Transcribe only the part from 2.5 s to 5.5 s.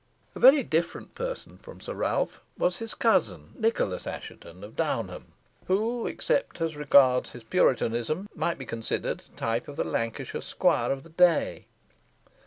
was his cousin, Nicholas Assheton of Downham,